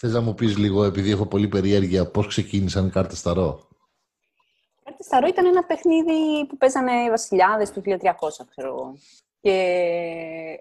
Θες 0.00 0.12
να 0.12 0.20
μου 0.20 0.34
πεις 0.34 0.56
λίγο, 0.56 0.84
επειδή 0.84 1.10
έχω 1.10 1.26
πολύ 1.26 1.48
περιέργεια, 1.48 2.10
πώς 2.10 2.26
ξεκίνησαν 2.26 2.86
οι 2.86 2.90
κάρτες 2.90 3.22
Ταρό. 3.22 3.68
Οι 4.78 4.82
κάρτες 4.84 5.06
Ταρό 5.06 5.26
ήταν 5.26 5.46
ένα 5.46 5.64
παιχνίδι 5.64 6.46
που 6.46 6.56
παίζανε 6.56 6.92
οι 6.92 7.08
βασιλιάδες 7.08 7.70
του 7.70 7.80
1300, 7.80 8.46
ξέρω 8.50 8.68
εγώ. 8.68 8.98
Και 9.40 10.58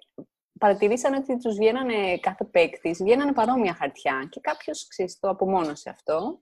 παρατηρήσαν 0.60 1.13
ότι 1.13 1.38
τους 1.38 1.55
βγαίνανε 1.55 2.18
κάθε 2.18 2.44
παίκτης, 2.44 3.04
βγαίνανε 3.04 3.34
παρόμοια 3.34 3.73
χαρτιά 3.73 4.28
και 4.31 4.40
κάποιος, 4.40 4.87
ξέρεις, 4.87 5.19
το 5.19 5.29
απομόνωσε 5.29 5.90
αυτό. 5.90 6.42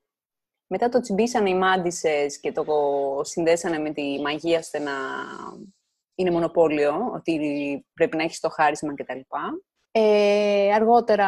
Μετά 0.68 0.89
το 0.89 1.00
τσιμπήσανε 1.00 1.50
οι 1.50 1.55
μάντισες 1.55 2.39
και 2.39 2.52
το 2.52 2.66
συνδέσανε 3.23 3.77
με 3.77 3.91
τη 3.91 4.21
μαγεία 4.21 4.59
ώστε 4.59 4.80
να 4.80 4.93
είναι 6.16 6.32
μονοπόλιο, 6.32 7.12
ότι 7.14 7.36
πρέπει 7.93 8.18
να 8.18 8.23
έχεις 8.23 8.39
το 8.39 8.50
χάρισμα 8.50 8.93
κτλ. 8.93 9.20
Ε, 9.98 10.73
αργότερα 10.73 11.27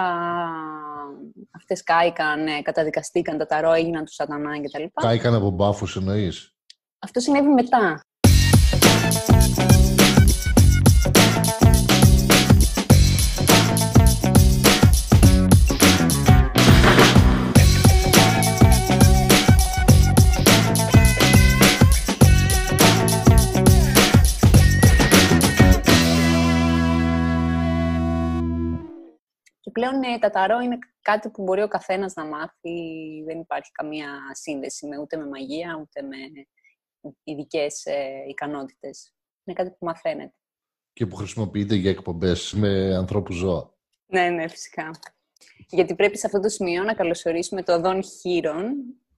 αυτές 1.51 1.83
κάηκαν, 1.83 2.47
ε, 2.47 2.61
καταδικαστήκαν, 2.61 3.37
τα 3.37 3.45
ταρό 3.45 3.71
έγιναν 3.71 4.05
του 4.05 4.13
σατανά 4.13 4.61
κτλ. 4.61 4.83
Κάηκαν 4.93 5.33
από 5.33 5.49
μπάφους 5.49 5.95
εννοείς; 5.95 6.55
Αυτό 6.99 7.19
συνέβη 7.19 7.47
μετά. 7.47 8.01
Πλέον 29.89 30.03
ε, 30.03 30.19
τα 30.19 30.29
ταρό 30.29 30.59
είναι 30.59 30.77
κάτι 31.01 31.29
που 31.29 31.43
μπορεί 31.43 31.61
ο 31.61 31.67
καθένας 31.67 32.13
να 32.13 32.25
μάθει. 32.25 33.23
Δεν 33.25 33.39
υπάρχει 33.39 33.71
καμία 33.71 34.07
σύνδεση 34.31 34.87
με, 34.87 34.97
ούτε 34.97 35.17
με 35.17 35.27
μαγεία, 35.27 35.79
ούτε 35.81 36.01
με 36.01 36.17
ειδικές 37.23 37.85
ε, 37.85 38.25
ικανότητες. 38.27 39.13
Είναι 39.43 39.55
κάτι 39.55 39.69
που 39.69 39.85
μαθαίνεται. 39.85 40.33
Και 40.93 41.05
που 41.05 41.15
χρησιμοποιείται 41.15 41.75
για 41.75 41.89
εκπομπές 41.89 42.53
με 42.53 42.95
ανθρώπου 42.95 43.31
ζώα. 43.31 43.73
Ναι, 44.05 44.29
ναι, 44.29 44.47
φυσικά. 44.47 44.91
Γιατί 45.69 45.95
πρέπει 45.95 46.17
σε 46.17 46.25
αυτό 46.25 46.39
το 46.39 46.49
σημείο 46.49 46.83
να 46.83 46.93
καλωσορίσουμε 46.93 47.63
το 47.63 47.79
Δον 47.79 48.03
Χείρον. 48.03 48.73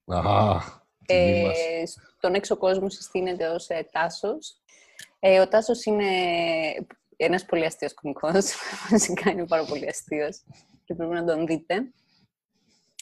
Αχ, 0.06 0.80
ε, 1.06 1.83
στον 2.17 2.33
έξω 2.33 2.58
κόσμο 2.58 2.89
συστήνεται 2.89 3.48
ως 3.48 3.67
ε, 3.67 3.88
Τάσος. 3.92 4.61
Ε, 5.20 5.39
ο 5.39 5.48
Τάσος 5.48 5.86
είναι 5.86 6.06
ένας 7.25 7.45
πολύ 7.45 7.66
αστείος 7.66 7.94
κωμικός. 7.94 8.53
Βασικά 8.92 9.31
είναι 9.31 9.45
πάρα 9.45 9.66
πολύ 9.66 9.88
αστείος. 9.88 10.44
Και 10.86 10.95
πρέπει 10.95 11.14
να 11.14 11.26
τον 11.26 11.45
δείτε. 11.45 11.92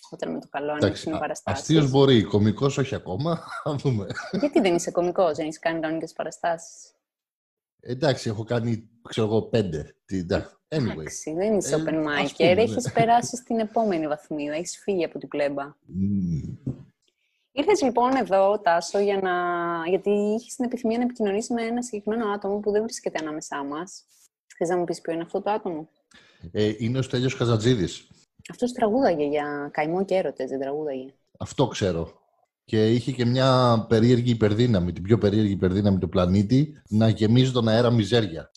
Όταν 0.09 0.31
με 0.31 0.39
το 0.39 0.47
καλό 0.49 0.71
ανοίξουν 0.71 1.13
οι 1.13 1.17
παραστάσεις. 1.17 1.61
Αστείος 1.61 1.91
μπορεί, 1.91 2.23
κωμικός 2.23 2.77
όχι 2.77 2.95
ακόμα. 2.95 3.43
δούμε. 3.81 4.07
Γιατί 4.31 4.59
δεν 4.59 4.75
είσαι 4.75 4.91
κωμικός, 4.91 5.35
δεν 5.35 5.45
έχεις 5.45 5.59
κάνει 5.59 5.79
κανονικές 5.79 6.13
παραστάσεις; 6.13 6.91
Εντάξει, 7.79 8.29
έχω 8.29 8.43
κάνει, 8.43 8.89
ξέρω 9.09 9.27
εγώ, 9.27 9.41
πέντε. 9.41 9.95
Anyway. 10.69 10.91
Εντάξει, 10.91 11.33
δεν 11.33 11.57
είσαι 11.57 11.75
ε, 11.75 11.83
open 11.83 11.93
mic. 11.93 12.33
Έχεις 12.37 12.85
ναι. 12.85 12.91
περάσει 12.91 13.35
στην 13.35 13.59
επόμενη 13.59 14.07
βαθμίδα. 14.07 14.55
Έχεις 14.55 14.77
φύγει 14.77 15.03
από 15.03 15.19
την 15.19 15.27
πλέμπα. 15.27 15.63
Mm. 15.63 16.73
Ήρθες 17.57 17.81
λοιπόν 17.81 18.15
εδώ, 18.15 18.59
Τάσο, 18.59 18.99
για 18.99 19.19
να... 19.21 19.31
γιατί 19.89 20.09
είχες 20.09 20.55
την 20.55 20.65
επιθυμία 20.65 20.97
να 20.97 21.03
επικοινωνήσεις 21.03 21.49
με 21.49 21.61
ένα 21.61 21.83
συγκεκριμένο 21.83 22.31
άτομο 22.31 22.59
που 22.59 22.71
δεν 22.71 22.81
βρίσκεται 22.81 23.17
ανάμεσά 23.21 23.63
μας. 23.63 24.05
Θες 24.57 24.69
να 24.69 24.77
μου 24.77 24.83
πεις 24.83 25.01
ποιο 25.01 25.13
είναι 25.13 25.21
αυτό 25.21 25.41
το 25.41 25.51
άτομο; 25.51 25.89
Ε, 26.51 26.73
είναι 26.77 26.97
ο 26.97 27.01
Στέλιος 27.01 27.35
Καζατζίδης. 27.35 28.07
Αυτός 28.49 28.71
τραγούδαγε 28.71 29.25
για 29.25 29.69
καημό 29.73 30.05
και 30.05 30.15
έρωτες, 30.15 30.49
δεν 30.49 30.59
τραγούδαγε. 30.59 31.13
Αυτό 31.39 31.67
ξέρω. 31.67 32.19
Και 32.65 32.93
είχε 32.93 33.11
και 33.11 33.25
μια 33.25 33.85
περίεργη 33.89 34.31
υπερδύναμη, 34.31 34.93
την 34.93 35.03
πιο 35.03 35.17
περίεργη 35.17 35.51
υπερδύναμη 35.51 35.97
του 35.97 36.09
πλανήτη, 36.09 36.81
να 36.89 37.09
γεμίζει 37.09 37.51
τον 37.51 37.67
αέρα 37.67 37.91
μιζέρια. 37.91 38.51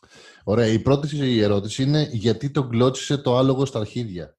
Ωραία, 0.45 0.67
η 0.67 0.79
πρώτη 0.79 1.41
ερώτηση 1.41 1.83
είναι 1.83 2.09
γιατί 2.11 2.51
τον 2.51 2.69
κλώτσισε 2.69 3.17
το 3.17 3.37
άλογο 3.37 3.65
στα 3.65 3.79
αρχίδια; 3.79 4.37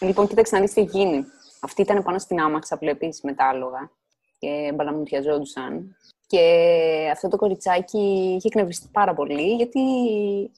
Λοιπόν, 0.00 0.28
κοίταξε 0.28 0.54
να 0.54 0.60
δεις 0.60 0.72
τι 0.72 0.82
γίνει. 0.82 1.24
Αυτή 1.66 1.82
ήταν 1.82 2.02
πάνω 2.02 2.18
στην 2.18 2.40
άμαξα, 2.40 2.76
βλέπει, 2.76 3.14
με 3.22 3.32
τα 3.34 3.48
άλογα 3.48 3.90
και 4.38 4.72
μπαλαμουτιαζόντουσαν. 4.74 5.96
Και 6.26 6.44
αυτό 7.12 7.28
το 7.28 7.36
κοριτσάκι 7.36 8.34
είχε 8.36 8.48
εκνευριστεί 8.48 8.88
πάρα 8.92 9.14
πολύ, 9.14 9.54
γιατί 9.54 9.80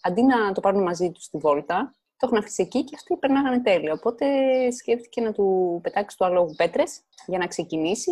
αντί 0.00 0.22
να 0.22 0.52
το 0.52 0.60
πάρουν 0.60 0.82
μαζί 0.82 1.10
τους 1.10 1.24
στη 1.24 1.38
βόλτα, 1.38 1.94
το 2.16 2.26
έχουν 2.26 2.38
αφήσει 2.38 2.62
εκεί 2.62 2.84
και 2.84 2.92
αυτοί 2.94 3.16
περνάγανε 3.16 3.60
τέλεια. 3.60 3.92
Οπότε 3.92 4.26
σκέφτηκε 4.70 5.20
να 5.20 5.32
του 5.32 5.78
πετάξει 5.82 6.16
το 6.16 6.24
άλογο 6.24 6.54
πέτρες 6.56 7.00
για 7.26 7.38
να 7.38 7.46
ξεκινήσει. 7.46 8.10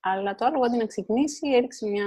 Αλλά 0.00 0.34
το 0.34 0.44
άλογο 0.44 0.64
αντί 0.64 0.76
να 0.76 0.86
ξεκινήσει, 0.86 1.48
έριξε 1.48 1.86
μια 1.86 2.06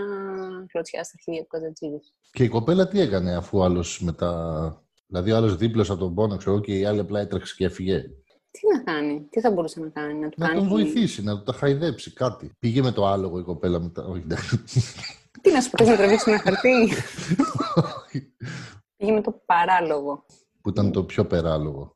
κλωτσιά 0.72 1.04
στα 1.04 1.18
χέρια 1.24 1.42
του 1.42 1.48
Καζατζίδη. 1.48 2.00
Και 2.32 2.44
η 2.44 2.48
κοπέλα 2.48 2.88
τι 2.88 3.00
έκανε, 3.00 3.36
αφού 3.36 3.58
ο 3.58 3.64
άλλος 3.64 4.02
μετά. 4.02 4.84
Δηλαδή, 5.08 5.32
ο 5.32 5.36
άλλος 5.36 5.56
δίπλωσε 5.56 5.92
από 5.92 6.02
τον 6.02 6.14
πόνο, 6.14 6.38
ξέρω 6.38 6.60
και 6.60 6.80
η 6.80 6.86
άλλη 6.86 7.00
απλά 7.00 7.20
έτρεξε 7.20 7.56
και 7.58 7.66
έφυγε. 7.66 8.04
Τι 8.52 8.60
να 8.74 8.84
κάνει, 8.84 9.28
τι 9.30 9.40
θα 9.40 9.52
μπορούσε 9.52 9.80
να 9.80 9.90
κάνει, 9.90 10.20
να 10.20 10.30
του 10.30 10.36
να 10.40 10.48
κάνει. 10.48 10.60
τον 10.60 10.70
βοηθήσει, 10.70 11.24
να 11.24 11.38
του 11.38 11.44
τα 11.44 11.54
χαϊδέψει 11.54 12.14
κάτι. 12.14 12.52
Πήγε 12.60 12.82
με 12.82 12.92
το 12.92 13.06
άλογο 13.06 13.40
η 13.40 13.44
κοπέλα 13.44 13.80
μετά. 13.80 14.06
Όχι, 14.06 14.24
Τι 15.42 15.52
να 15.52 15.62
σου 15.62 15.70
πει, 15.70 15.84
να 15.84 15.96
τραβήξει 15.96 16.30
ένα 16.32 16.40
χαρτί. 16.40 16.90
Πήγε 18.98 19.12
με 19.12 19.22
το 19.22 19.42
παράλογο. 19.46 20.26
Που 20.62 20.70
ήταν 20.70 20.92
το 20.92 21.04
πιο 21.04 21.26
περάλογο. 21.26 21.96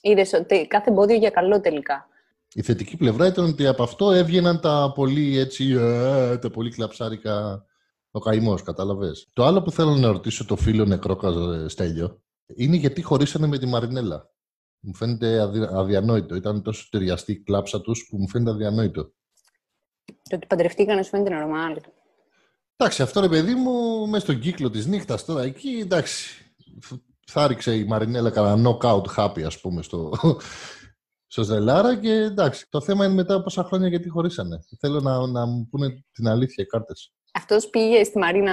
Είδες 0.00 0.32
ότι 0.32 0.66
κάθε 0.66 0.90
εμπόδιο 0.90 1.16
για 1.16 1.30
καλό 1.30 1.60
τελικά. 1.60 2.08
Η 2.52 2.62
θετική 2.62 2.96
πλευρά 2.96 3.26
ήταν 3.26 3.44
ότι 3.44 3.66
από 3.66 3.82
αυτό 3.82 4.12
έβγαιναν 4.12 4.60
τα 4.60 4.92
πολύ 4.94 5.38
έτσι, 5.38 5.70
ε, 5.70 6.38
τα 6.38 6.50
πολύ 6.50 6.70
κλαψάρικα 6.70 7.64
ο 8.10 8.18
καημός, 8.18 8.62
κατάλαβες. 8.62 9.28
Το 9.32 9.44
άλλο 9.44 9.62
που 9.62 9.70
θέλω 9.70 9.94
να 9.94 10.12
ρωτήσω 10.12 10.44
το 10.44 10.56
φίλο 10.56 10.84
νεκρό 10.84 11.18
Στέλιο 11.68 12.22
είναι 12.46 12.76
γιατί 12.76 13.02
χωρίσανε 13.02 13.46
με 13.46 13.58
τη 13.58 13.66
Μαρινέλα. 13.66 14.33
Μου 14.84 14.94
φαίνεται 14.94 15.40
αδιανόητο. 15.72 16.34
Ήταν 16.34 16.62
τόσο 16.62 16.88
ταιριαστή 16.90 17.32
η 17.32 17.42
κλάψα 17.42 17.80
τους 17.80 18.06
που 18.08 18.16
μου 18.16 18.28
φαίνεται 18.28 18.50
αδιανόητο. 18.50 19.12
Το 20.04 20.36
ότι 20.36 20.46
παντρευτήκανε 20.46 21.02
σου 21.02 21.08
φαίνεται 21.08 21.30
normal. 21.34 21.76
Εντάξει, 22.76 23.02
αυτό 23.02 23.20
ρε 23.20 23.28
παιδί 23.28 23.54
μου, 23.54 24.06
μέσα 24.06 24.24
στον 24.24 24.38
κύκλο 24.40 24.70
της 24.70 24.86
νύχτας 24.86 25.24
τώρα 25.24 25.42
εκεί, 25.42 25.78
εντάξει. 25.82 26.44
Θα 27.26 27.46
ρίξε 27.46 27.74
η 27.74 27.84
Μαρινέλα 27.84 28.30
κανένα 28.30 28.70
knockout 28.70 29.04
happy, 29.16 29.42
ας 29.42 29.60
πούμε, 29.60 29.82
στο, 29.82 30.12
στο 31.32 31.42
Ζελάρα 31.42 31.96
και 31.96 32.12
εντάξει. 32.12 32.66
Το 32.68 32.80
θέμα 32.80 33.04
είναι 33.04 33.14
μετά 33.14 33.42
πόσα 33.42 33.64
χρόνια 33.64 33.88
γιατί 33.88 34.08
χωρίσανε. 34.08 34.58
Θέλω 34.80 35.00
να, 35.00 35.26
να 35.26 35.46
μου 35.46 35.68
πούνε 35.70 36.04
την 36.12 36.28
αλήθεια 36.28 36.64
οι 36.64 36.66
κάρτες. 36.66 37.12
Αυτός 37.32 37.68
πήγε 37.70 38.04
στη 38.04 38.18
Μαρίνα 38.18 38.52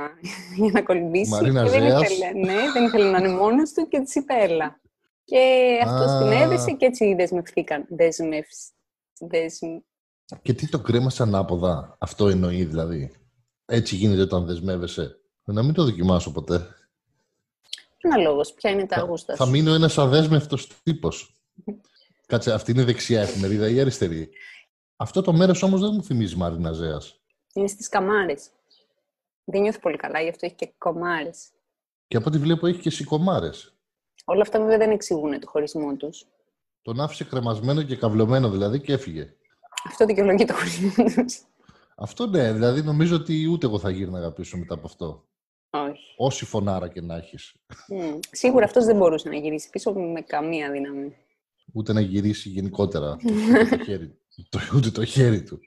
για 0.62 0.70
να 0.72 0.82
κολυμπήσει. 0.82 1.30
Μαρίνα 1.30 1.64
και 1.64 1.70
δεν 1.70 1.82
ήθελε, 1.82 2.32
ναι, 2.32 2.72
δεν 2.72 2.84
ήθελε 2.84 3.10
να 3.10 3.18
είναι 3.18 3.28
μόνος 3.28 3.72
του 3.72 3.88
και 3.88 4.00
της 4.00 4.14
είπε 4.14 4.34
έλα. 4.34 4.80
Και 5.30 5.80
αυτό 5.84 6.18
την 6.18 6.32
έδεσε 6.32 6.72
και 6.72 6.86
έτσι 6.86 7.14
δεσμευθήκαν. 7.14 7.86
Δεσμεύσει. 9.18 9.84
Και 10.42 10.52
τι 10.52 10.68
το 10.68 10.80
κρέμασε 10.80 11.22
ανάποδα, 11.22 11.96
αυτό 12.00 12.28
εννοεί 12.28 12.64
δηλαδή. 12.64 13.12
Έτσι 13.64 13.96
γίνεται 13.96 14.22
όταν 14.22 14.46
δεσμεύεσαι. 14.46 15.20
Να 15.44 15.62
μην 15.62 15.74
το 15.74 15.84
δοκιμάσω 15.84 16.32
ποτέ. 16.32 16.66
Αναλόγω, 18.02 18.40
ποια 18.54 18.70
είναι 18.70 18.86
τα 18.86 19.00
γούστα 19.00 19.36
Θα 19.36 19.46
μείνω 19.46 19.74
ένας 19.74 19.98
αδέσμευτος 19.98 20.82
τύπος. 20.82 21.34
Κάτσε, 22.26 22.52
αυτή 22.52 22.70
είναι 22.70 22.84
δεξιά 22.84 23.20
εφημερίδα 23.20 23.68
ή 23.68 23.80
αριστερή; 23.80 24.30
Αυτό 24.96 25.22
το 25.22 25.32
μέρος 25.32 25.62
όμως 25.62 25.80
δεν 25.80 25.90
μου 25.94 26.02
θυμίζει 26.02 26.36
Μαρίνα 26.36 26.72
Ζέας. 26.72 27.20
Είναι 27.54 27.66
στις 27.66 27.88
καμάρες. 27.88 28.50
Δεν 29.44 29.60
νιώθει 29.60 29.80
πολύ 29.80 29.96
καλά, 29.96 30.20
γι' 30.20 30.28
αυτό 30.28 30.46
έχει 30.46 30.54
και 30.54 30.72
κομμάρε. 30.78 31.30
Και 32.06 32.16
από 32.16 32.28
ό,τι 32.28 32.38
βλέπω 32.38 32.66
έχει 32.66 32.80
και 32.80 32.90
σικομάρες. 32.90 33.74
Όλα 34.24 34.42
αυτά 34.42 34.58
βέβαια 34.58 34.78
δεν 34.78 34.90
εξηγούν 34.90 35.40
το 35.40 35.46
χωρισμό 35.48 35.96
τους. 35.96 36.26
Τον 36.82 37.00
άφησε 37.00 37.24
κρεμασμένο 37.24 37.82
και 37.82 37.96
καυλωμένο 37.96 38.50
δηλαδή 38.50 38.80
και 38.80 38.92
έφυγε. 38.92 39.34
Αυτό 39.84 40.04
δικαιολογεί 40.04 40.44
το 40.44 40.54
χωρισμό 40.54 41.04
τους. 41.04 41.42
Αυτό 41.96 42.26
ναι, 42.26 42.52
δηλαδή 42.52 42.82
νομίζω 42.82 43.16
ότι 43.16 43.46
ούτε 43.46 43.66
εγώ 43.66 43.78
θα 43.78 43.90
γύρναγα 43.90 44.32
πίσω 44.32 44.56
μετά 44.56 44.74
από 44.74 44.86
αυτό. 44.86 45.24
Όχι. 45.70 46.14
Όση 46.16 46.44
φωνάρα 46.44 46.88
και 46.88 47.00
να 47.00 47.16
έχεις. 47.16 47.54
Mm. 47.68 48.18
Σίγουρα 48.30 48.64
αυτός 48.64 48.84
δεν 48.84 48.96
μπορούσε 48.96 49.28
να 49.28 49.36
γυρίσει 49.36 49.70
πίσω 49.70 49.92
με 49.92 50.20
καμία 50.20 50.70
δύναμη. 50.70 51.16
Ούτε 51.72 51.92
να 51.92 52.00
γυρίσει 52.00 52.48
γενικότερα 52.48 53.16
το 53.70 53.84
χέρι, 53.84 54.18
το, 54.48 54.58
ούτε 54.76 54.90
το 54.90 55.04
χέρι 55.04 55.42
του. 55.42 55.60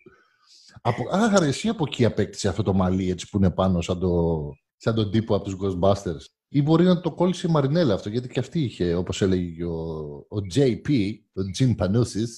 Από, 0.81 1.03
άρα 1.11 1.45
εσύ 1.45 1.67
από 1.67 1.83
εκεί 1.87 2.05
απέκτησε 2.05 2.47
αυτό 2.47 2.63
το 2.63 2.73
μαλλί 2.73 3.09
έτσι 3.09 3.29
που 3.29 3.37
είναι 3.37 3.51
πάνω 3.51 3.81
σαν, 3.81 3.99
το, 3.99 4.35
σαν 4.77 4.95
τον 4.95 5.11
τύπο 5.11 5.35
από 5.35 5.43
τους 5.43 5.55
Ghostbusters. 5.61 6.25
Ή 6.55 6.61
μπορεί 6.61 6.83
να 6.83 7.01
το 7.01 7.11
κόλλησε 7.11 7.47
η 7.47 7.51
Μαρινέλα 7.51 7.93
αυτό, 7.93 8.09
γιατί 8.09 8.27
και 8.27 8.39
αυτή 8.39 8.59
είχε, 8.59 8.93
όπως 8.93 9.21
έλεγε 9.21 9.63
ο, 9.63 10.09
ο 10.29 10.37
JP, 10.55 11.13
ο 11.33 11.41
Jim 11.59 11.75
Panousis, 11.75 12.29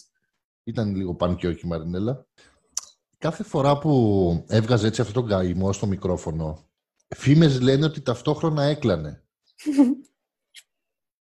ήταν 0.64 0.96
λίγο 0.96 1.16
παν 1.16 1.36
και 1.36 1.48
όχι 1.48 1.66
η 1.66 1.68
Μαρινέλα. 1.68 2.28
Κάθε 3.18 3.44
φορά 3.44 3.78
που 3.78 4.46
έβγαζε 4.48 4.88
έτσι 4.88 5.02
αυτόν 5.02 5.22
τον 5.22 5.30
καημό 5.30 5.74
στο 5.74 5.88
μικρόφωνο, 5.88 6.70
φήμες 7.16 7.62
λένε 7.62 7.86
ότι 7.86 8.02
ταυτόχρονα 8.02 8.64
έκλανε. 8.64 9.24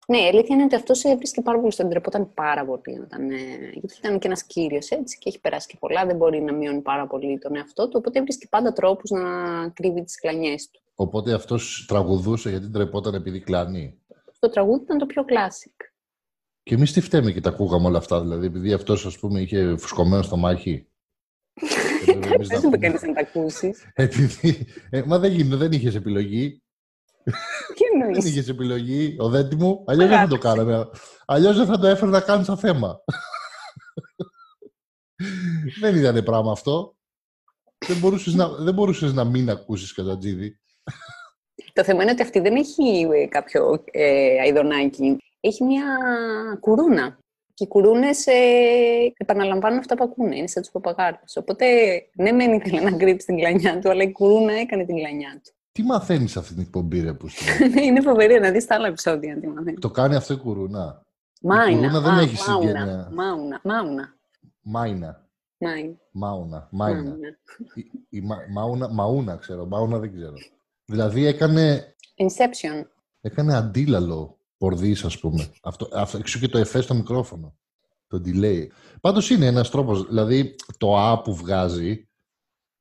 Ναι, 0.07 0.17
η 0.17 0.27
αλήθεια 0.27 0.55
είναι 0.55 0.63
ότι 0.63 0.75
αυτό 0.75 0.93
έβρισκε 1.09 1.41
πάρα 1.41 1.59
πολύ 1.59 1.71
στον 1.71 1.89
τρεπόταν 1.89 2.33
πάρα 2.33 2.65
πολύ. 2.65 2.99
Όταν, 2.99 3.31
ε, 3.31 3.37
γιατί 3.73 3.95
ήταν 3.97 4.19
και 4.19 4.27
ένας 4.27 4.43
κύριος 4.43 4.89
έτσι 4.89 5.17
και 5.17 5.29
έχει 5.29 5.39
περάσει 5.39 5.67
και 5.67 5.77
πολλά, 5.79 6.05
δεν 6.05 6.15
μπορεί 6.15 6.41
να 6.41 6.53
μειώνει 6.53 6.81
πάρα 6.81 7.07
πολύ 7.07 7.39
τον 7.39 7.55
εαυτό 7.55 7.83
του. 7.87 7.95
Οπότε 7.97 8.19
έβρισκε 8.19 8.47
πάντα 8.49 8.73
τρόπους 8.73 9.09
να 9.09 9.21
κρύβει 9.69 10.03
τις 10.03 10.19
κλανιές 10.19 10.69
του. 10.69 10.81
Οπότε 11.01 11.33
αυτός 11.33 11.85
τραγουδούσε 11.87 12.49
γιατί 12.49 12.69
τρεπόταν 12.69 13.13
επειδή 13.13 13.39
κλανεί. 13.39 13.99
Το 14.39 14.49
τραγούδι 14.49 14.83
ήταν 14.83 14.97
το 14.97 15.05
πιο 15.05 15.25
classic. 15.27 15.75
Και 16.63 16.75
εμείς 16.75 16.93
τι 16.93 17.01
φταίμε 17.01 17.31
και 17.31 17.41
τα 17.41 17.49
ακούγαμε 17.49 17.87
όλα 17.87 17.97
αυτά, 17.97 18.21
δηλαδή, 18.21 18.45
επειδή 18.45 18.73
αυτός 18.73 19.05
ας 19.05 19.19
πούμε 19.19 19.41
είχε 19.41 19.77
φουσκωμένο 19.77 20.21
στο 20.21 20.37
μάχη. 20.37 20.87
Δεν 22.49 22.61
το 22.61 22.79
κάνει 22.79 22.97
να 23.01 23.13
τα 23.13 23.19
ακούσεις. 23.19 23.91
Επειδή. 23.93 24.67
Ε, 24.89 25.01
μα 25.01 25.19
δεν 25.19 25.31
γίνεται, 25.31 25.55
δεν 25.55 25.71
είχες 25.71 25.95
επιλογή. 25.95 26.63
Τι 27.75 27.83
εννοείς; 27.93 28.17
Δεν 28.17 28.31
είχες 28.31 28.47
επιλογή, 28.47 29.15
ο 29.19 29.29
δέντη 29.29 29.55
μου. 29.55 29.83
Αλλιώς 29.87 30.09
δεν 30.09 30.17
θα 30.17 30.27
το 30.27 30.37
κάναμε. 30.37 30.89
Αλλιώς 31.25 31.57
δεν 31.57 31.65
θα 31.65 31.79
το 31.79 31.87
έφερνα 31.87 32.21
καν 32.21 32.43
σαν 32.43 32.57
θέμα. 32.57 32.99
δεν 35.79 35.95
ήταν 35.95 36.23
πράγμα 36.23 36.51
αυτό. 36.51 36.97
Δεν 37.87 37.97
μπορούσες 37.97 38.33
να, 38.33 38.47
δεν 38.47 38.73
μπορούσες 38.73 39.13
να 39.13 39.23
μην 39.23 39.49
ακούσεις 39.49 39.93
Καζατζίδη. 39.93 40.59
Το 41.73 41.83
θέμα 41.83 42.01
είναι 42.01 42.11
ότι 42.11 42.21
αυτή 42.21 42.39
δεν 42.39 42.55
έχει 42.55 43.07
ε, 43.13 43.25
κάποιο 43.25 43.83
ε, 43.91 44.39
αειδονάκι. 44.39 45.17
Έχει 45.39 45.63
μια 45.63 45.83
κουρούνα. 46.59 47.17
Και 47.53 47.63
οι 47.63 47.67
κουρούνες 47.67 48.27
ε, 48.27 48.33
επαναλαμβάνουν 49.17 49.79
αυτά 49.79 49.95
που 49.95 50.03
ακούνε. 50.03 50.37
Είναι 50.37 50.47
σαν 50.47 50.61
τους 50.61 50.71
παπαγάρου. 50.71 51.17
Οπότε, 51.35 51.65
ναι, 52.13 52.31
μεν 52.31 52.53
ήθελε 52.53 52.81
να 52.81 52.91
κρύψει 52.97 53.25
την 53.25 53.37
κλανιά 53.37 53.79
του, 53.79 53.89
αλλά 53.89 54.03
η 54.03 54.11
κουρούνα 54.11 54.53
έκανε 54.53 54.85
την 54.85 54.95
κλανιά 54.95 55.41
του. 55.43 55.51
Τι 55.71 55.83
μαθαίνεις 55.83 56.37
αυτή 56.37 56.53
την 56.53 56.61
εκπομπή, 56.61 57.01
ρε, 57.01 57.13
που 57.13 57.27
Ναι, 57.73 57.81
είναι 57.81 58.01
φοβερή 58.01 58.39
να 58.39 58.51
δεις 58.51 58.65
τα 58.65 58.75
άλλα 58.75 58.87
επεισόδια. 58.87 59.39
Τι 59.39 59.47
μαθαίνεις. 59.47 59.79
Το 59.79 59.89
κάνει 59.89 60.15
αυτό 60.15 60.33
η 60.33 60.37
κουρούνα; 60.37 61.05
Μάινα. 61.41 61.69
Η 61.69 61.73
κουρούνα 61.75 61.99
δεν 61.99 62.13
Α, 62.13 62.21
έχει 62.21 62.49
μάουνα, 62.49 62.67
συγγένεια. 62.67 63.09
Μάουνα. 63.13 63.61
Μάουνα. 63.63 64.17
Μάινα. 64.61 65.27
Μάιν. 65.57 65.97
Μάουνα. 66.11 66.67
Μάινα. 66.71 67.01
Μάουνα. 67.01 67.27
Η, 67.73 67.91
η 68.09 68.21
μα, 68.21 68.37
μάουνα, 68.49 68.89
μαούνα 68.89 69.35
ξέρω. 69.35 69.65
Μάουνα 69.65 69.99
δεν 69.99 70.13
ξέρω. 70.13 70.35
Δηλαδή 70.89 71.25
έκανε, 71.25 71.95
Inception. 72.17 72.85
έκανε 73.21 73.55
αντίλαλο 73.55 74.39
πορδί, 74.57 74.91
ας 75.03 75.19
πούμε. 75.19 75.51
Αυτό, 75.61 75.89
αυτό, 75.93 76.17
εξού 76.17 76.39
και 76.39 76.47
το 76.47 76.57
εφές 76.57 76.83
στο 76.83 76.93
μικρόφωνο. 76.93 77.57
Το 78.07 78.21
delay. 78.25 78.67
Πάντως 79.01 79.29
είναι 79.29 79.45
ένας 79.45 79.69
τρόπος, 79.69 80.07
δηλαδή 80.07 80.55
το 80.77 80.97
α 80.97 81.21
που 81.21 81.35
βγάζει 81.35 82.07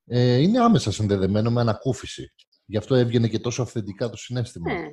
ε, 0.05 0.37
είναι 0.37 0.59
άμεσα 0.59 0.93
συνδεδεμένο 0.93 1.51
με 1.51 1.61
ανακούφιση. 1.61 2.33
Γι' 2.65 2.77
αυτό 2.77 2.95
έβγαινε 2.95 3.29
και 3.29 3.39
τόσο 3.39 3.63
αυθεντικά 3.63 4.11
το 4.11 4.17
συνέστημα. 4.17 4.73
Ναι. 4.73 4.89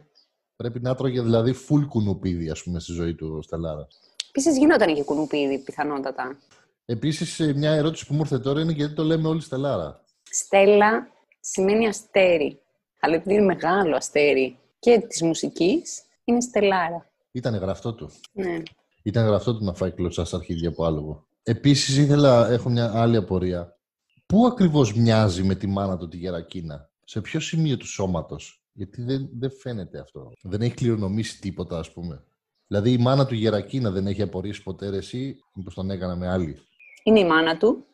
Πρέπει 0.55 0.79
να 0.81 0.89
έτρωγε 0.89 1.21
δηλαδή 1.21 1.55
full 1.69 1.87
κουνουπίδι, 1.87 2.49
ας 2.49 2.63
πούμε, 2.63 2.79
στη 2.79 2.91
ζωή 2.91 3.15
του 3.15 3.35
ο 3.37 3.41
Στελάρα. 3.41 3.87
Επίσης 4.29 4.57
γινόταν 4.57 4.95
και 4.95 5.03
κουνουπίδι, 5.03 5.59
πιθανότατα. 5.59 6.37
Επίσης, 6.85 7.39
ε, 7.39 7.53
μια 7.53 7.71
ερώτηση 7.71 8.07
που 8.07 8.13
μου 8.13 8.19
ήρθε 8.19 8.39
τώρα 8.39 8.61
είναι 8.61 8.71
γιατί 8.71 8.93
το 8.93 9.03
λέμε 9.03 9.27
όλοι 9.27 9.41
Στελάρα. 9.41 10.03
Στέλλα 10.23 11.07
σημαίνει 11.39 11.87
αστέρι. 11.87 12.59
Αλλά 13.05 13.15
επειδή 13.15 13.35
είναι 13.35 13.45
μεγάλο 13.45 13.95
αστέρι 13.95 14.57
και 14.79 15.05
της 15.07 15.21
μουσικής, 15.21 16.01
είναι 16.23 16.41
στελάρα. 16.41 17.09
Ήταν 17.31 17.55
γραφτό 17.55 17.93
του. 17.93 18.09
Ναι. 18.31 18.63
Ήταν 19.03 19.25
γραφτό 19.25 19.57
του 19.57 19.63
να 19.63 19.73
φάει 19.73 19.91
κλωτσά 19.91 20.25
στα 20.25 20.37
αρχίδια 20.37 20.69
από 20.69 20.85
άλογο. 20.85 21.27
Επίσης, 21.43 21.97
ήθελα, 21.97 22.49
έχω 22.49 22.69
μια 22.69 22.91
άλλη 22.95 23.15
απορία. 23.15 23.77
Πού 24.25 24.45
ακριβώς 24.45 24.93
μοιάζει 24.93 25.43
με 25.43 25.55
τη 25.55 25.67
μάνα 25.67 25.97
του 25.97 26.07
τη 26.07 26.17
Γερακίνα, 26.17 26.89
σε 27.03 27.21
ποιο 27.21 27.39
σημείο 27.39 27.77
του 27.77 27.87
σώματος, 27.87 28.63
γιατί 28.73 29.01
δεν, 29.01 29.29
δεν 29.33 29.51
φαίνεται 29.51 29.99
αυτό. 29.99 30.31
Δεν 30.41 30.61
έχει 30.61 30.73
κληρονομήσει 30.73 31.39
τίποτα, 31.39 31.79
ας 31.79 31.91
πούμε. 31.91 32.23
Δηλαδή 32.67 32.91
η 32.91 32.97
μάνα 32.97 33.25
του 33.25 33.35
Γερακίνα 33.35 33.91
δεν 33.91 34.07
έχει 34.07 34.21
απορρίσει 34.21 34.63
ποτέ 34.63 34.89
ρε, 34.89 34.97
εσύ, 34.97 35.37
μήπως 35.53 35.73
τον 35.73 35.89
έκανα 35.89 36.15
με 36.15 36.29
άλλη; 36.29 36.57
Είναι 37.03 37.19
η 37.19 37.25
μάνα 37.25 37.57
του. 37.57 37.85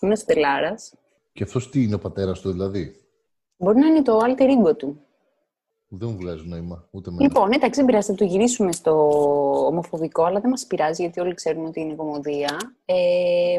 Είναι 0.00 0.12
ο 0.12 0.16
Στελάρας. 0.16 0.94
Και 1.32 1.42
αυτός 1.42 1.70
τι 1.70 1.82
είναι 1.82 1.94
ο 1.94 1.98
πατέρας 1.98 2.40
του 2.40 2.50
δηλαδή; 2.50 3.07
Μπορεί 3.58 3.78
να 3.78 3.86
είναι 3.86 4.02
το 4.02 4.18
alter 4.18 4.42
ego 4.66 4.76
του. 4.76 5.00
Δεν 5.90 6.08
μου 6.08 6.16
βγάζει 6.16 6.46
νόημα, 6.46 6.88
ούτε 6.90 7.10
με. 7.10 7.22
Λοιπόν, 7.22 7.52
εντάξει, 7.52 7.78
δεν 7.80 7.84
πειράζει, 7.84 8.06
θα 8.10 8.14
το 8.14 8.24
γυρίσουμε 8.24 8.72
στο 8.72 8.92
ομοφοβικό, 9.66 10.22
αλλά 10.24 10.40
δεν 10.40 10.50
μας 10.50 10.66
πειράζει, 10.66 11.02
γιατί 11.02 11.20
όλοι 11.20 11.34
ξέρουμε 11.34 11.68
ότι 11.68 11.80
είναι 11.80 11.94
κομμωδία. 11.94 12.56
Ε, 12.84 13.58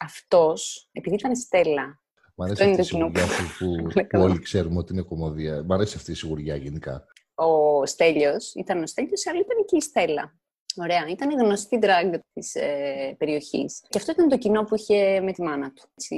αυτός, 0.00 0.88
επειδή 0.92 1.14
ήταν 1.16 1.36
Στέλλα, 1.36 2.00
Μ' 2.34 2.42
αρέσει 2.42 2.62
αυτό 2.62 2.72
είναι 2.72 2.80
αυτή 2.80 2.96
η 2.96 2.98
το 2.98 3.06
κοινό 3.06 3.06
σιγουριά 3.06 3.24
αυτή 3.24 3.42
που, 3.58 3.72
Όλα 3.72 3.92
που 4.02 4.06
καλά. 4.08 4.24
όλοι 4.24 4.38
ξέρουμε 4.38 4.78
ότι 4.78 4.92
είναι 4.92 5.02
κομμωδία. 5.02 5.62
Μ' 5.66 5.72
αρέσει 5.72 5.96
αυτή 5.96 6.10
η 6.10 6.14
σιγουριά 6.14 6.56
γενικά. 6.56 7.04
ο 7.34 7.86
Στέλιος, 7.86 8.52
ήταν 8.54 8.82
ο 8.82 8.86
Στέλιος, 8.86 9.26
αλλά 9.26 9.38
ήταν 9.38 9.64
και 9.66 9.76
η 9.76 9.80
Στέλλα. 9.80 10.34
Ωραία, 10.78 11.06
ήταν 11.08 11.30
η 11.30 11.34
γνωστή 11.34 11.78
drag 11.82 12.18
της 12.32 12.54
ε, 12.54 13.14
περιοχής. 13.18 13.82
Και 13.88 13.98
αυτό 13.98 14.12
ήταν 14.12 14.28
το 14.28 14.38
κοινό 14.38 14.64
που 14.64 14.74
είχε 14.74 15.20
με 15.20 15.32
τη 15.32 15.42
μάνα 15.42 15.72
του. 15.72 15.82
Έτσι, 15.94 16.14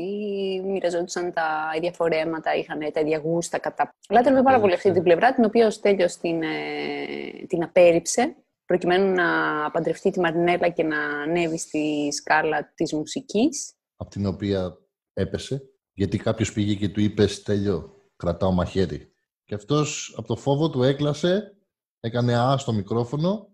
μοιραζόντουσαν 0.65 1.33
τα 1.33 1.73
ίδια 1.77 1.93
φορέματα, 1.93 2.55
είχαν 2.55 2.79
τα 2.93 3.01
ίδια 3.01 3.19
γούστα 3.19 3.59
κατά. 3.59 3.95
Λάτρευε 4.11 4.43
πάρα 4.43 4.61
πολύ 4.61 4.73
αυτή 4.73 4.93
την 4.93 5.03
πλευρά, 5.03 5.35
την 5.35 5.45
οποία 5.45 5.67
ο 5.67 5.71
Στέλιος 5.71 6.17
την, 6.17 6.43
ε, 6.43 7.47
την 7.47 7.63
απέρριψε, 7.63 8.37
προκειμένου 8.65 9.13
να 9.15 9.25
παντρευτεί 9.71 10.11
τη 10.11 10.21
Μαρινέλα 10.21 10.69
και 10.69 10.83
να 10.83 10.99
ανέβει 11.23 11.59
στη 11.59 12.09
σκάλα 12.13 12.73
της 12.75 12.93
μουσικής. 12.93 13.73
από 13.97 14.11
την 14.11 14.27
οποία 14.27 14.79
έπεσε, 15.13 15.63
γιατί 15.93 16.19
κάποιος 16.19 16.53
πήγε 16.53 16.75
και 16.75 16.89
του 16.89 17.01
είπε 17.01 17.27
«Στέλιο, 17.27 18.11
κρατάω 18.17 18.53
μαχαίρι». 18.53 19.13
Και 19.45 19.55
αυτός 19.55 20.15
από 20.17 20.29
το 20.29 20.37
φόβο 20.37 20.71
του 20.71 20.83
έκλασε, 20.83 21.57
έκανε 22.01 22.39
«Α» 22.39 22.57
στο 22.59 22.73
μικρόφωνο, 22.73 23.49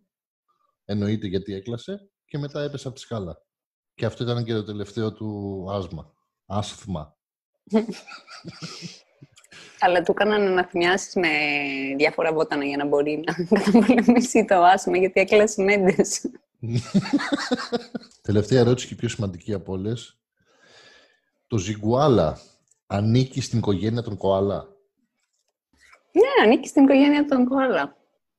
εννοείται 0.84 1.26
γιατί 1.26 1.54
έκλασε, 1.54 2.10
και 2.25 2.38
μετά 2.38 2.62
έπεσε 2.62 2.86
από 2.86 2.96
τη 2.96 3.02
σκάλα. 3.02 3.42
Και 3.94 4.06
αυτό 4.06 4.25
ήταν 4.25 4.44
και 4.44 4.52
το 4.52 4.64
τελευταίο 4.64 5.12
του 5.12 5.66
άσμα. 5.70 6.12
Άσθμα. 6.46 7.16
Αλλά 9.78 10.02
του 10.02 10.10
έκαναν 10.10 10.46
αναθυμιάσεις 10.46 11.14
με 11.14 11.28
διάφορα 11.96 12.32
βότανα 12.32 12.64
για 12.64 12.76
να 12.76 12.86
μπορεί 12.86 13.25
να 13.26 13.34
καταπολεμήσει 13.60 14.44
το 14.44 14.62
άσμα, 14.62 14.96
γιατί 14.96 15.20
έκλασε 15.20 15.62
μέντες. 15.62 16.31
Τελευταία 18.22 18.60
ερώτηση 18.60 18.86
και 18.86 18.94
η 18.94 18.96
πιο 18.96 19.08
σημαντική 19.08 19.52
από 19.52 19.72
όλες. 19.72 20.19
Το 21.46 21.58
ζιγκουάλα 21.58 22.38
ανήκει 22.86 23.40
στην 23.40 23.58
οικογένεια 23.58 24.02
των 24.02 24.16
κοάλα; 24.16 24.69
Ναι, 26.12 26.44
ανήκει 26.44 26.69
στην 26.69 26.84
οικογένεια 26.84 27.25
των 27.26 27.48
κοάλα. 27.48 27.96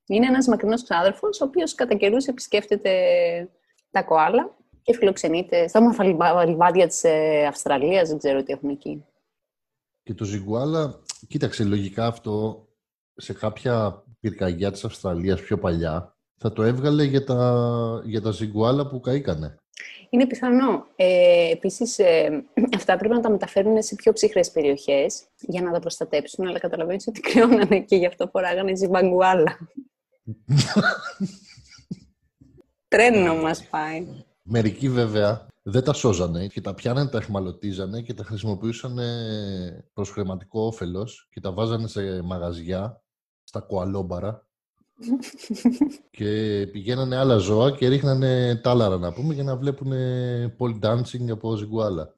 Είναι 0.08 0.26
ένας 0.26 0.48
μακρινός 0.48 0.84
ξάδερφος, 0.84 1.42
ο 1.42 1.46
οποίος 1.46 1.76
κατά 1.76 1.96
καιρούς 1.96 2.26
επισκέφτεται 2.26 2.92
τα 3.92 4.04
κοάλα 4.04 4.56
και 4.82 4.94
φιλοξενείται 4.94 5.68
στα 5.68 5.80
όμορφα 5.80 6.04
λιβά- 6.04 6.48
λιβάδια 6.48 6.88
της 6.88 7.04
ε, 7.04 7.46
Αυστραλίας, 7.46 8.10
δεν 8.10 8.18
ξέρω 8.18 8.44
τι 8.44 8.54
έχουν 8.54 8.70
εκεί. 8.70 9.06
Και 10.04 10.14
το 10.14 10.24
ζιγκουάλα, 10.24 11.04
κοίταξε, 11.28 11.64
λογικά 11.64 12.06
αυτό 12.06 12.68
σε 13.16 13.34
κάποια 13.34 14.04
πυρκαγιά 14.20 14.72
της 14.72 14.86
Αυστραλίας 14.86 15.42
πιο 15.42 15.58
παλιά 15.58 16.16
θα 16.38 16.54
το 16.54 16.64
έβγαλε 16.64 17.04
για 17.04 17.24
τα, 17.24 18.02
για 18.06 18.22
τα 18.22 18.32
ζιγκουάλα 18.32 18.88
που 18.88 19.00
καήκανε. 19.00 19.56
Είναι 20.10 20.28
πιθανό. 20.28 20.86
Ε, 20.96 21.52
επίσης, 21.52 22.00
ε, 22.00 22.46
αυτά 22.76 22.98
πρέπει 22.98 23.14
να 23.14 23.20
τα 23.20 23.30
μεταφέρουν 23.30 23.84
σε 23.84 23.96
πιο 23.96 24.14
ψυχρές 24.14 24.52
περιοχές 24.52 25.24
για 25.40 25.62
να 25.62 25.72
τα 25.72 25.80
προστατέψουν, 25.80 26.48
αλλά 26.48 26.60
καταλαβαίνεις 26.60 27.08
ότι 27.08 27.20
κρυώνανε 27.30 27.80
και 27.80 27.96
γι' 27.96 28.06
αυτό 28.06 28.28
φοράγανε 28.28 28.76
ζιμπαγκουάλα. 28.76 29.58
Τρένο 32.88 33.36
μας 33.36 33.68
πάει. 33.68 34.08
Μερικοί 34.44 34.90
βέβαια 34.90 35.48
δεν 35.62 35.84
τα 35.84 35.94
σώζανε 35.94 36.48
και 36.48 36.62
τα 36.62 36.74
πιάνανε, 36.74 37.10
τα 37.10 37.18
εχμαλωτίζανε 37.18 38.02
και 38.02 38.14
τα 38.14 38.24
χρησιμοποιούσαν 38.24 39.00
προς 39.94 40.10
χρηματικό 40.10 40.62
όφελος 40.62 41.28
και 41.32 41.40
τα 41.40 41.52
βάζανε 41.52 41.88
σε 41.88 42.22
μαγαζιά, 42.22 43.04
στα 43.44 43.60
κοαλόμπαρα 43.60 44.48
και 46.18 46.28
πηγαίνανε 46.72 47.16
άλλα 47.16 47.38
ζώα 47.38 47.72
και 47.72 47.88
ρίχνανε 47.88 48.56
τάλαρα 48.56 48.98
να 48.98 49.14
πούμε 49.14 49.34
για 49.34 49.44
να 49.44 49.56
βλέπουν 49.56 49.92
pole 50.60 50.80
dancing 50.84 51.30
από 51.30 51.56
ζιγκουάλα. 51.56 52.16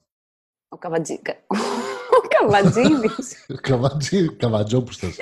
Ο 0.69 0.77
Καβατζή... 0.77 1.21
κα- 2.51 2.58
Ο 2.58 2.62
Καβατζίδης 2.62 3.46
Καβατζή, 3.62 4.30
καβατζόπουστας. 4.42 5.16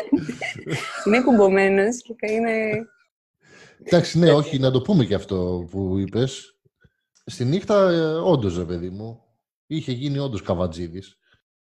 είναι 1.05 1.21
κουμπωμένος 1.23 2.01
και 2.01 2.31
είναι... 2.31 2.51
Εντάξει, 3.83 4.19
ναι, 4.19 4.31
όχι, 4.31 4.59
να 4.59 4.71
το 4.71 4.81
πούμε 4.81 5.05
και 5.05 5.15
αυτό 5.15 5.67
που 5.71 5.97
είπες. 5.97 6.55
Στη 7.25 7.45
νύχτα, 7.45 7.91
ε, 7.91 8.01
όντως, 8.05 8.57
ρε 8.57 8.63
παιδί 8.63 8.89
μου, 8.89 9.19
είχε 9.67 9.91
γίνει 9.91 10.17
όντως 10.17 10.41
καβατζίδης. 10.41 11.17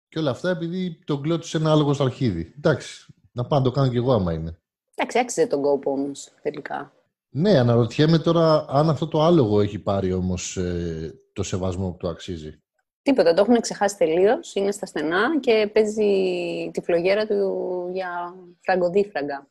Και 0.09 0.18
όλα 0.18 0.30
αυτά 0.30 0.50
επειδή 0.50 0.99
τον 1.04 1.23
κλώτησε 1.23 1.56
ένα 1.56 1.71
άλογο 1.73 1.92
στο 1.92 2.04
αρχίδι. 2.04 2.54
Εντάξει, 2.56 3.14
να 3.33 3.44
πάω 3.44 3.59
να 3.59 3.64
το 3.64 3.71
κάνω 3.71 3.88
κι 3.88 3.97
εγώ 3.97 4.12
άμα 4.12 4.33
είναι. 4.33 4.59
Εντάξει, 4.94 5.18
άξιζε 5.18 5.47
τον 5.47 5.62
κόπο 5.62 5.90
όμως, 5.90 6.28
τελικά. 6.42 6.92
Ναι, 7.30 7.59
αναρωτιέμαι 7.59 8.18
τώρα 8.18 8.64
αν 8.68 8.90
αυτό 8.90 9.06
το 9.09 9.23
άλογο 9.23 9.61
έχει 9.61 9.78
πάρει 9.78 10.12
όμως 10.12 10.56
ε, 10.56 11.14
το 11.33 11.42
σεβασμό 11.42 11.90
που 11.90 11.97
του 11.97 12.09
αξίζει. 12.09 12.62
Τίποτα, 13.04 13.34
το 13.34 13.40
έχουν 13.40 13.61
ξεχάσει 13.61 13.96
τελείως. 13.96 14.54
Είναι 14.54 14.73
στα 14.73 14.87
στενά 14.87 15.40
και 15.40 15.70
παίζει 15.73 16.70
τη 16.73 16.80
φλογέρα 16.80 17.26
του 17.26 17.88
για 17.92 18.34
φραγκοδίφραγκα. 18.61 19.49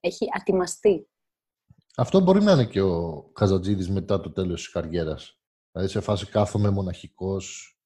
Έχει 0.00 0.26
ατιμαστεί. 0.40 1.08
Αυτό 1.96 2.20
μπορεί 2.20 2.42
να 2.42 2.52
είναι 2.52 2.64
και 2.64 2.80
ο 2.80 3.22
Καζατζίδης 3.32 3.90
μετά 3.90 4.20
το 4.20 4.32
τέλος 4.32 4.62
της 4.62 4.72
καριέρας. 4.72 5.38
Δηλαδή 5.72 5.90
σε 5.90 6.00
φάση 6.00 6.26
κάθομαι 6.26 6.70
μοναχικός 6.70 7.76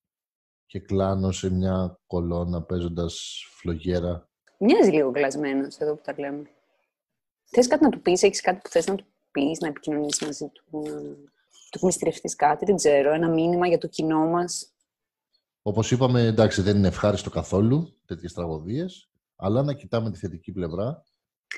και 0.67 0.81
κλάνω 0.81 1.31
σε 1.33 1.51
μια 1.51 2.01
κολόνα 2.07 2.63
παίζοντας 2.63 3.45
φλογέρα. 3.51 4.29
Μοιάζει 4.59 4.91
λίγο 4.91 5.11
κλασμένος 5.11 5.77
εδώ 5.77 5.95
που 5.95 6.03
τα 6.05 6.15
λέμε. 6.19 6.51
Θες 7.45 7.67
κάτι 7.67 7.85
να 7.85 7.91
του 7.91 8.01
πεις, 8.01 8.23
έχεις 8.23 8.41
κάτι 8.41 8.61
που 8.63 8.69
θες 8.69 8.87
να 8.87 8.95
του 8.95 9.05
πεις, 9.31 9.59
να 9.61 9.69
επικοινωνήσεις 9.69 10.27
μαζί 10.27 10.49
του, 10.49 10.63
να 10.71 10.91
του 11.71 11.77
εκμυστηρευτείς 11.77 12.37
κάτι, 12.37 12.65
δεν 12.65 12.77
ξέρω, 12.77 13.13
ένα 13.13 13.29
μήνυμα 13.29 13.67
για 13.67 13.79
το 13.79 13.87
κοινό 13.87 14.27
μας; 14.27 14.73
Όπως 15.63 15.91
είπαμε, 15.91 16.23
εντάξει, 16.23 16.63
δεν 16.63 16.77
είναι 16.77 16.89
ευχάριστο 16.89 17.31
καθόλου 17.31 17.99
τέτοιες 18.05 18.33
τραγωδίες, 18.33 19.11
αλλά 19.37 19.63
να 19.63 19.75
κοιτάμε 19.75 20.11
τη 20.11 20.19
θετική 20.19 20.53
πλευρά. 20.53 21.05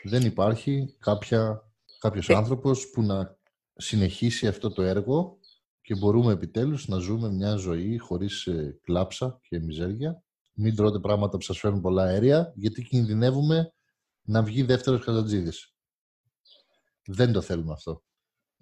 Δεν 0.02 0.22
υπάρχει 0.22 0.96
κάποια, 0.98 1.62
κάποιος 1.98 2.28
Ε. 2.28 2.34
άνθρωπος 2.34 2.90
που 2.90 3.02
να 3.02 3.36
συνεχίσει 3.74 4.46
αυτό 4.46 4.72
το 4.72 4.82
έργο 4.82 5.38
και 5.82 5.94
μπορούμε 5.94 6.32
επιτέλους 6.32 6.88
να 6.88 6.98
ζούμε 6.98 7.30
μια 7.30 7.54
ζωή 7.54 7.98
χωρίς 7.98 8.46
ε, 8.46 8.78
κλάψα 8.82 9.38
και 9.42 9.60
μιζέρια. 9.60 10.24
Μην 10.54 10.76
τρώτε 10.76 10.98
πράγματα 10.98 11.36
που 11.36 11.42
σας 11.42 11.58
φέρνουν 11.58 11.80
πολλά 11.80 12.02
αέρια, 12.02 12.52
γιατί 12.56 12.82
κινδυνεύουμε 12.82 13.74
να 14.22 14.42
βγει 14.42 14.62
δεύτερος 14.62 15.04
Καζατζίδης. 15.04 15.74
Δεν 17.04 17.32
το 17.32 17.40
θέλουμε 17.40 17.72
αυτό. 17.72 18.02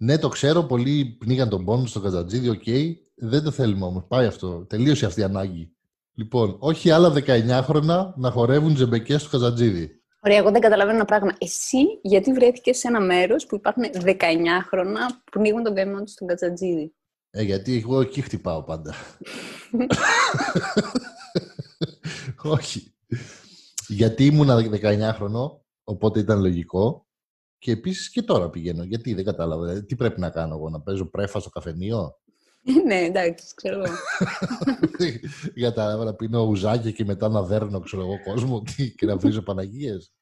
Ναι, 0.03 0.19
το 0.19 0.29
ξέρω, 0.29 0.63
πολλοί 0.63 1.05
πνίγαν 1.05 1.49
τον 1.49 1.65
πόνο 1.65 1.87
στο 1.87 2.01
Καζατζίδη, 2.01 2.49
οκ. 2.49 2.65
Δεν 3.15 3.43
το 3.43 3.51
θέλουμε 3.51 3.85
όμως. 3.85 4.05
Πάει 4.09 4.27
αυτό. 4.27 4.67
Τελείωσε 4.69 5.07
αυτή 5.07 5.21
η 5.21 5.23
ανάγκη. 5.23 5.77
Λοιπόν, 6.15 6.57
όχι 6.59 6.91
άλλα 6.91 7.13
19 7.27 7.61
χρόνια 7.63 8.15
να 8.17 8.31
χορεύουν 8.31 8.75
τζεμπεκές 8.75 9.21
στο 9.21 9.31
Καζατζίδη. 9.31 10.01
Ωραία, 10.23 10.39
εγώ 10.39 10.51
δεν 10.51 10.61
καταλαβαίνω 10.61 10.97
ένα 10.97 11.05
πράγμα. 11.05 11.35
Εσύ, 11.39 11.79
γιατί 12.03 12.33
βρέθηκες 12.33 12.79
σε 12.79 12.89
ένα 12.89 13.01
μέρος 13.01 13.47
που 13.47 13.55
υπάρχουν 13.55 13.83
19 14.05 14.17
χρόνια 14.69 15.23
που 15.25 15.39
πνίγουν 15.39 15.63
τον 15.63 15.75
καημό 15.75 16.03
τους 16.03 16.13
στον 16.13 16.27
Κατσατζίδη. 16.27 16.95
Ε, 17.31 17.43
γιατί 17.43 17.77
εγώ 17.77 18.01
εκεί 18.01 18.21
χτυπάω 18.21 18.63
πάντα. 18.63 18.95
Όχι. 22.57 22.95
Γιατί 23.89 24.25
ήμουνα 24.25 24.57
19 24.57 25.11
χρονών, 25.15 25.61
οπότε 25.85 26.21
ήταν 26.21 26.41
λογικό. 26.41 27.07
Και 27.61 27.71
επίσης 27.71 28.11
και 28.11 28.23
τώρα 28.23 28.51
πηγαίνω. 28.51 28.83
Γιατί 28.85 29.15
δεν 29.15 29.25
κατάλαβα. 29.25 29.63
Δηλαδή, 29.67 29.87
τι 29.87 29.97
πρέπει 29.97 30.21
να 30.21 30.31
κάνω 30.31 30.55
εγώ, 30.55 30.69
να 30.69 30.81
παίζω 30.81 31.05
πρέφα 31.07 31.41
στο 31.41 31.51
καφενείο; 31.51 32.19
ναι, 32.87 32.95
εντάξει, 33.01 33.55
ξέρω 33.55 33.83
εγώ. 33.85 33.95
Κατάλαβα 35.67 36.05
να 36.05 36.15
πίνω 36.15 36.43
ουζάκια 36.43 36.91
και 36.91 37.05
μετά 37.05 37.29
να 37.29 37.43
δέρνω, 37.43 37.81
ξέρω 37.81 38.03
εγώ, 38.03 38.23
κόσμο 38.25 38.63
τι, 38.77 38.95
και 38.95 39.07
να 39.07 39.17
βρίζω 39.17 39.43
Παναγίες. 39.43 40.13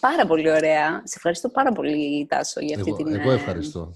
Πάρα 0.00 0.26
πολύ 0.26 0.50
ωραία. 0.50 1.02
Σε 1.04 1.14
ευχαριστώ 1.16 1.48
πάρα 1.48 1.72
πολύ, 1.72 2.26
Τάσο, 2.28 2.60
για 2.60 2.76
αυτή 2.76 2.88
Εγώ, 2.88 2.96
την... 2.96 3.14
εγώ 3.14 3.30
ε, 3.30 3.34
ευχαριστώ. 3.34 3.94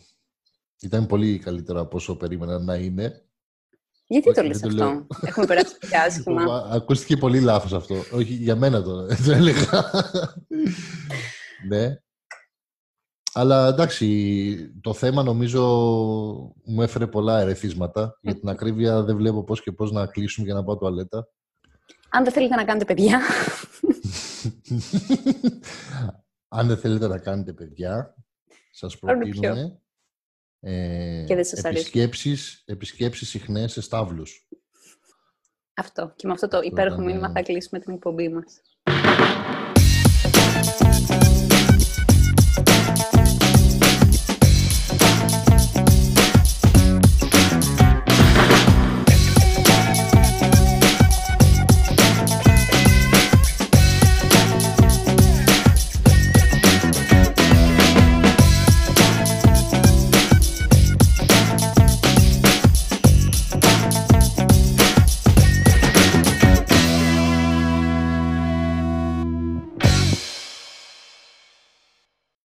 Ήταν 0.81 1.07
πολύ 1.07 1.39
καλύτερο 1.39 1.81
από 1.81 1.97
όσο 1.97 2.17
περίμενα 2.17 2.59
να 2.59 2.75
είναι. 2.75 3.25
Γιατί 4.07 4.29
Όχι, 4.29 4.39
το 4.41 4.47
λες 4.47 4.59
δεν 4.59 4.77
το 4.77 4.85
αυτό; 4.85 4.93
λέω. 4.95 5.07
Έχουμε 5.21 5.47
περάσει 5.47 5.79
πια 5.79 6.03
άσχημα. 6.03 6.43
Α- 6.55 6.75
Ακούστηκε 6.75 7.17
πολύ 7.17 7.41
λάθος 7.41 7.73
αυτό. 7.73 7.95
Όχι, 8.13 8.33
για 8.33 8.57
μένα 8.57 8.83
το, 8.83 9.07
το 9.07 9.33
έλεγα. 9.33 9.91
ναι. 11.69 11.99
Αλλά 13.37 13.69
εντάξει, 13.69 14.79
το 14.81 14.95
θέμα 14.95 15.23
νομίζω 15.23 15.63
μου 16.65 16.83
έφερε 16.83 17.07
πολλά 17.07 17.41
ερεθίσματα. 17.41 18.19
Για 18.21 18.35
την 18.35 18.49
ακρίβεια 18.49 19.03
δεν 19.03 19.17
βλέπω 19.17 19.45
πώς 19.45 19.63
και 19.63 19.73
πώς 19.73 19.93
να 19.93 20.07
κλείσουμε 20.07 20.47
για 20.47 20.55
να 20.55 20.65
πάω 20.65 20.77
τουαλέτα. 20.77 21.29
Αν 22.09 22.25
δεν 22.25 22.33
θέλετε 22.33 22.55
να 22.55 22.65
κάνετε 22.65 22.85
παιδιά, 22.85 23.21
Αν 26.49 26.67
δεν 26.67 26.77
θέλετε 26.77 27.07
να 27.07 27.19
κάνετε 27.19 27.53
παιδιά, 27.53 28.15
σας 28.71 28.99
Πάρουν 28.99 29.21
προτείνουμε 29.21 29.79
ε, 30.61 31.25
Και 31.27 31.35
δεν 31.35 31.45
σας 31.45 31.65
αρέσει. 31.65 31.81
επισκέψεις, 31.81 32.63
επισκέψεις 32.67 33.29
συχνές 33.29 33.73
σε 33.73 33.81
στάβλους. 33.81 34.49
αυτό. 35.75 36.13
Και 36.17 36.27
με 36.27 36.33
αυτό 36.33 36.49
το 36.49 36.61
υπέροχο 36.63 36.95
ήταν, 36.95 37.07
μήνυμα 37.07 37.29
ε, 37.29 37.33
θα 37.33 37.43
κλείσουμε 37.43 37.81
την 37.81 37.93
εκπομπή 37.95 38.29
μας. 38.29 38.61